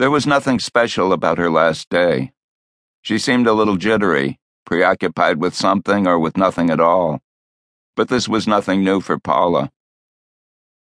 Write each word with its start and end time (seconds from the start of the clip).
There 0.00 0.10
was 0.10 0.26
nothing 0.26 0.60
special 0.60 1.12
about 1.12 1.36
her 1.36 1.50
last 1.50 1.90
day. 1.90 2.32
She 3.02 3.18
seemed 3.18 3.46
a 3.46 3.52
little 3.52 3.76
jittery, 3.76 4.38
preoccupied 4.64 5.42
with 5.42 5.54
something 5.54 6.06
or 6.06 6.18
with 6.18 6.38
nothing 6.38 6.70
at 6.70 6.80
all. 6.80 7.20
But 7.96 8.08
this 8.08 8.26
was 8.26 8.48
nothing 8.48 8.82
new 8.82 9.02
for 9.02 9.18
Paula. 9.18 9.70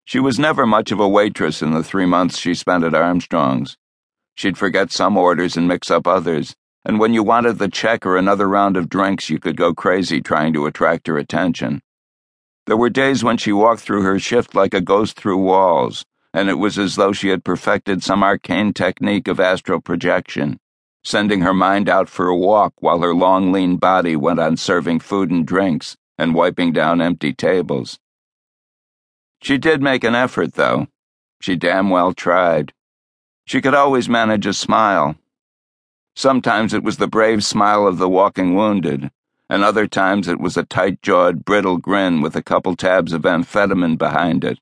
She 0.05 0.21
was 0.21 0.39
never 0.39 0.65
much 0.65 0.93
of 0.93 1.01
a 1.01 1.09
waitress 1.09 1.61
in 1.61 1.73
the 1.73 1.83
three 1.83 2.05
months 2.05 2.37
she 2.37 2.53
spent 2.53 2.85
at 2.85 2.95
Armstrong's. 2.95 3.75
She'd 4.35 4.57
forget 4.57 4.93
some 4.93 5.17
orders 5.17 5.57
and 5.57 5.67
mix 5.67 5.91
up 5.91 6.07
others, 6.07 6.55
and 6.85 6.97
when 6.97 7.13
you 7.13 7.21
wanted 7.21 7.59
the 7.59 7.67
check 7.67 8.05
or 8.05 8.15
another 8.15 8.47
round 8.47 8.77
of 8.77 8.87
drinks, 8.87 9.29
you 9.29 9.39
could 9.39 9.57
go 9.57 9.73
crazy 9.73 10.21
trying 10.21 10.53
to 10.53 10.67
attract 10.67 11.07
her 11.07 11.17
attention. 11.17 11.81
There 12.65 12.77
were 12.77 12.89
days 12.89 13.25
when 13.25 13.35
she 13.35 13.51
walked 13.51 13.81
through 13.81 14.03
her 14.03 14.19
shift 14.19 14.55
like 14.55 14.73
a 14.73 14.79
ghost 14.79 15.17
through 15.17 15.39
walls, 15.39 16.05
and 16.33 16.49
it 16.49 16.57
was 16.57 16.77
as 16.77 16.95
though 16.95 17.11
she 17.11 17.29
had 17.29 17.43
perfected 17.43 18.03
some 18.03 18.23
arcane 18.23 18.73
technique 18.73 19.27
of 19.27 19.39
astral 19.39 19.81
projection, 19.81 20.59
sending 21.03 21.41
her 21.41 21.53
mind 21.53 21.89
out 21.89 22.09
for 22.09 22.27
a 22.27 22.37
walk 22.37 22.73
while 22.79 23.01
her 23.01 23.13
long, 23.13 23.51
lean 23.51 23.77
body 23.77 24.15
went 24.15 24.39
on 24.39 24.57
serving 24.57 24.99
food 24.99 25.29
and 25.29 25.45
drinks 25.45 25.97
and 26.17 26.35
wiping 26.35 26.71
down 26.71 27.01
empty 27.01 27.33
tables. 27.33 27.99
She 29.41 29.57
did 29.57 29.81
make 29.81 30.03
an 30.03 30.15
effort, 30.15 30.53
though. 30.53 30.87
She 31.41 31.55
damn 31.55 31.89
well 31.89 32.13
tried. 32.13 32.73
She 33.45 33.61
could 33.61 33.73
always 33.73 34.07
manage 34.07 34.45
a 34.45 34.53
smile 34.53 35.15
Sometimes 36.15 36.73
it 36.73 36.83
was 36.83 36.97
the 36.97 37.07
brave 37.07 37.43
smile 37.43 37.87
of 37.87 37.97
the 37.97 38.09
walking 38.09 38.53
wounded, 38.53 39.09
and 39.49 39.63
other 39.63 39.87
times 39.87 40.27
it 40.27 40.39
was 40.39 40.57
a 40.57 40.63
tight 40.63 41.01
jawed, 41.01 41.45
brittle 41.45 41.77
grin 41.77 42.21
with 42.21 42.35
a 42.35 42.43
couple 42.43 42.75
tabs 42.75 43.13
of 43.13 43.21
amphetamine 43.21 43.97
behind 43.97 44.43
it. 44.43 44.59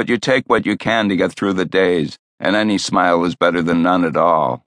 But 0.00 0.08
you 0.08 0.16
take 0.16 0.48
what 0.48 0.64
you 0.64 0.78
can 0.78 1.10
to 1.10 1.14
get 1.14 1.34
through 1.34 1.52
the 1.52 1.66
days, 1.66 2.18
and 2.38 2.56
any 2.56 2.78
smile 2.78 3.22
is 3.26 3.34
better 3.34 3.60
than 3.60 3.82
none 3.82 4.02
at 4.02 4.16
all. 4.16 4.64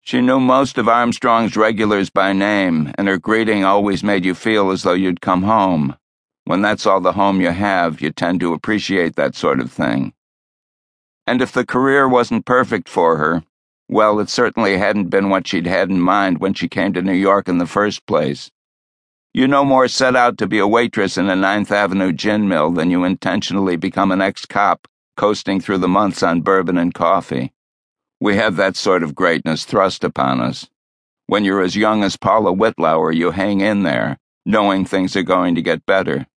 She 0.00 0.22
knew 0.22 0.40
most 0.40 0.78
of 0.78 0.88
Armstrong's 0.88 1.54
regulars 1.54 2.08
by 2.08 2.32
name, 2.32 2.90
and 2.96 3.06
her 3.06 3.18
greeting 3.18 3.62
always 3.62 4.02
made 4.02 4.24
you 4.24 4.34
feel 4.34 4.70
as 4.70 4.82
though 4.82 4.94
you'd 4.94 5.20
come 5.20 5.42
home. 5.42 5.98
When 6.44 6.62
that's 6.62 6.86
all 6.86 7.02
the 7.02 7.12
home 7.12 7.42
you 7.42 7.50
have, 7.50 8.00
you 8.00 8.10
tend 8.10 8.40
to 8.40 8.54
appreciate 8.54 9.16
that 9.16 9.34
sort 9.34 9.60
of 9.60 9.70
thing. 9.70 10.14
And 11.26 11.42
if 11.42 11.52
the 11.52 11.66
career 11.66 12.08
wasn't 12.08 12.46
perfect 12.46 12.88
for 12.88 13.18
her, 13.18 13.44
well, 13.90 14.18
it 14.18 14.30
certainly 14.30 14.78
hadn't 14.78 15.10
been 15.10 15.28
what 15.28 15.46
she'd 15.46 15.66
had 15.66 15.90
in 15.90 16.00
mind 16.00 16.38
when 16.38 16.54
she 16.54 16.68
came 16.70 16.94
to 16.94 17.02
New 17.02 17.12
York 17.12 17.50
in 17.50 17.58
the 17.58 17.66
first 17.66 18.06
place. 18.06 18.50
You 19.36 19.48
no 19.48 19.64
more 19.64 19.88
set 19.88 20.14
out 20.14 20.38
to 20.38 20.46
be 20.46 20.60
a 20.60 20.66
waitress 20.66 21.18
in 21.18 21.28
a 21.28 21.34
Ninth 21.34 21.72
Avenue 21.72 22.12
gin 22.12 22.46
mill 22.46 22.70
than 22.70 22.92
you 22.92 23.02
intentionally 23.02 23.74
become 23.74 24.12
an 24.12 24.22
ex 24.22 24.46
cop 24.46 24.86
coasting 25.16 25.60
through 25.60 25.78
the 25.78 25.88
months 25.88 26.22
on 26.22 26.40
bourbon 26.40 26.78
and 26.78 26.94
coffee. 26.94 27.52
We 28.20 28.36
have 28.36 28.54
that 28.56 28.76
sort 28.76 29.02
of 29.02 29.16
greatness 29.16 29.64
thrust 29.64 30.04
upon 30.04 30.40
us. 30.40 30.68
When 31.26 31.44
you're 31.44 31.62
as 31.62 31.74
young 31.74 32.04
as 32.04 32.16
Paula 32.16 32.52
Wittlauer, 32.54 33.12
you 33.12 33.32
hang 33.32 33.60
in 33.60 33.82
there, 33.82 34.18
knowing 34.46 34.84
things 34.84 35.16
are 35.16 35.22
going 35.24 35.56
to 35.56 35.62
get 35.62 35.84
better. 35.84 36.28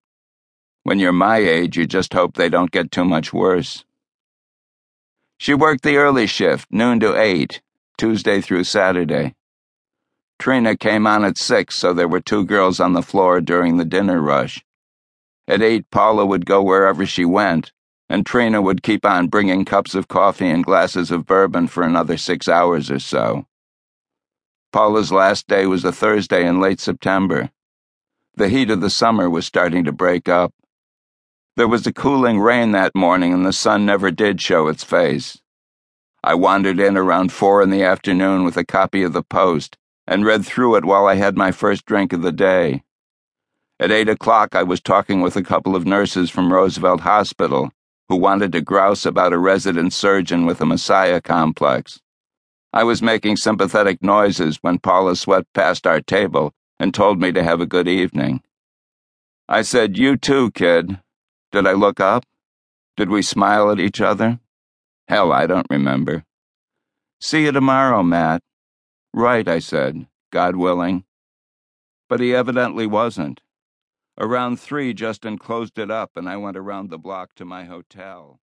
When 0.82 0.98
you're 0.98 1.12
my 1.12 1.38
age, 1.38 1.76
you 1.76 1.86
just 1.86 2.12
hope 2.12 2.34
they 2.34 2.48
don't 2.48 2.72
get 2.72 2.90
too 2.90 3.04
much 3.04 3.32
worse. 3.32 3.84
She 5.38 5.54
worked 5.54 5.84
the 5.84 5.98
early 5.98 6.26
shift, 6.26 6.66
noon 6.72 6.98
to 6.98 7.16
8, 7.16 7.60
Tuesday 7.96 8.40
through 8.40 8.64
Saturday. 8.64 9.34
Trina 10.38 10.76
came 10.76 11.04
on 11.04 11.24
at 11.24 11.36
6, 11.36 11.74
so 11.74 11.92
there 11.92 12.06
were 12.06 12.20
two 12.20 12.44
girls 12.44 12.78
on 12.78 12.92
the 12.92 13.02
floor 13.02 13.40
during 13.40 13.76
the 13.76 13.84
dinner 13.84 14.20
rush. 14.20 14.64
At 15.48 15.62
8, 15.62 15.90
Paula 15.90 16.24
would 16.24 16.46
go 16.46 16.62
wherever 16.62 17.04
she 17.04 17.24
went, 17.24 17.72
and 18.08 18.24
Trina 18.24 18.62
would 18.62 18.84
keep 18.84 19.04
on 19.04 19.26
bringing 19.26 19.64
cups 19.64 19.96
of 19.96 20.06
coffee 20.06 20.48
and 20.48 20.64
glasses 20.64 21.10
of 21.10 21.26
bourbon 21.26 21.66
for 21.66 21.82
another 21.82 22.16
six 22.16 22.48
hours 22.48 22.88
or 22.88 23.00
so. 23.00 23.46
Paula's 24.72 25.10
last 25.10 25.48
day 25.48 25.66
was 25.66 25.84
a 25.84 25.90
Thursday 25.90 26.46
in 26.46 26.60
late 26.60 26.78
September. 26.78 27.50
The 28.34 28.48
heat 28.48 28.70
of 28.70 28.80
the 28.80 28.90
summer 28.90 29.28
was 29.28 29.44
starting 29.44 29.82
to 29.84 29.92
break 29.92 30.28
up. 30.28 30.52
There 31.56 31.66
was 31.66 31.86
a 31.86 31.92
cooling 31.92 32.38
rain 32.38 32.70
that 32.72 32.94
morning, 32.94 33.32
and 33.32 33.44
the 33.44 33.52
sun 33.52 33.84
never 33.84 34.12
did 34.12 34.40
show 34.40 34.68
its 34.68 34.84
face. 34.84 35.40
I 36.22 36.34
wandered 36.34 36.78
in 36.78 36.96
around 36.96 37.32
four 37.32 37.62
in 37.62 37.70
the 37.70 37.82
afternoon 37.82 38.44
with 38.44 38.56
a 38.56 38.64
copy 38.64 39.02
of 39.02 39.12
the 39.12 39.22
Post 39.22 39.77
and 40.08 40.24
read 40.24 40.44
through 40.44 40.74
it 40.74 40.86
while 40.86 41.06
I 41.06 41.16
had 41.16 41.36
my 41.36 41.52
first 41.52 41.84
drink 41.84 42.14
of 42.14 42.22
the 42.22 42.32
day. 42.32 42.82
At 43.78 43.92
eight 43.92 44.08
o'clock, 44.08 44.54
I 44.54 44.62
was 44.62 44.80
talking 44.80 45.20
with 45.20 45.36
a 45.36 45.42
couple 45.42 45.76
of 45.76 45.86
nurses 45.86 46.30
from 46.30 46.50
Roosevelt 46.50 47.00
Hospital 47.00 47.70
who 48.08 48.16
wanted 48.16 48.50
to 48.52 48.62
grouse 48.62 49.04
about 49.04 49.34
a 49.34 49.38
resident 49.38 49.92
surgeon 49.92 50.46
with 50.46 50.62
a 50.62 50.66
Messiah 50.66 51.20
complex. 51.20 52.00
I 52.72 52.84
was 52.84 53.02
making 53.02 53.36
sympathetic 53.36 54.02
noises 54.02 54.58
when 54.62 54.78
Paula 54.78 55.14
swept 55.14 55.52
past 55.52 55.86
our 55.86 56.00
table 56.00 56.54
and 56.80 56.94
told 56.94 57.20
me 57.20 57.30
to 57.32 57.44
have 57.44 57.60
a 57.60 57.66
good 57.66 57.86
evening. 57.86 58.42
I 59.46 59.60
said, 59.60 59.98
You 59.98 60.16
too, 60.16 60.50
kid. 60.52 61.00
Did 61.52 61.66
I 61.66 61.72
look 61.72 62.00
up? 62.00 62.24
Did 62.96 63.10
we 63.10 63.20
smile 63.20 63.70
at 63.70 63.78
each 63.78 64.00
other? 64.00 64.40
Hell, 65.06 65.32
I 65.32 65.46
don't 65.46 65.66
remember. 65.68 66.24
See 67.20 67.44
you 67.44 67.52
tomorrow, 67.52 68.02
Matt. 68.02 68.42
Right, 69.14 69.48
I 69.48 69.58
said, 69.58 70.06
God 70.30 70.56
willing. 70.56 71.04
But 72.08 72.20
he 72.20 72.34
evidently 72.34 72.86
wasn't. 72.86 73.40
Around 74.18 74.60
three, 74.60 74.94
Justin 74.94 75.38
closed 75.38 75.78
it 75.78 75.90
up, 75.90 76.12
and 76.16 76.28
I 76.28 76.36
went 76.36 76.56
around 76.56 76.90
the 76.90 76.98
block 76.98 77.34
to 77.36 77.44
my 77.44 77.64
hotel. 77.64 78.40